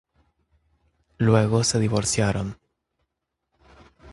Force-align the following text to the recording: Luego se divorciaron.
Luego 1.19 1.63
se 1.63 1.77
divorciaron. 1.77 2.57